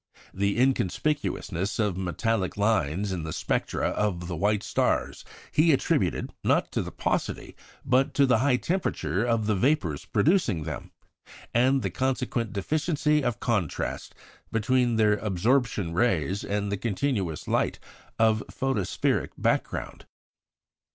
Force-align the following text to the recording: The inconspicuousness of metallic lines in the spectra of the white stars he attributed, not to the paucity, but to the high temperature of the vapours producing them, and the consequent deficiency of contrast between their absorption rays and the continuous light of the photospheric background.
The 0.33 0.57
inconspicuousness 0.59 1.77
of 1.77 1.95
metallic 1.95 2.57
lines 2.57 3.11
in 3.11 3.21
the 3.21 3.31
spectra 3.31 3.89
of 3.89 4.27
the 4.27 4.35
white 4.35 4.63
stars 4.63 5.23
he 5.51 5.71
attributed, 5.71 6.31
not 6.43 6.71
to 6.71 6.81
the 6.81 6.91
paucity, 6.91 7.55
but 7.85 8.15
to 8.15 8.25
the 8.25 8.39
high 8.39 8.55
temperature 8.57 9.23
of 9.23 9.45
the 9.45 9.53
vapours 9.55 10.05
producing 10.05 10.63
them, 10.63 10.89
and 11.53 11.83
the 11.83 11.91
consequent 11.91 12.51
deficiency 12.51 13.23
of 13.23 13.39
contrast 13.39 14.15
between 14.51 14.95
their 14.95 15.17
absorption 15.17 15.93
rays 15.93 16.43
and 16.43 16.71
the 16.71 16.77
continuous 16.77 17.47
light 17.47 17.77
of 18.17 18.39
the 18.39 18.45
photospheric 18.45 19.29
background. 19.37 20.07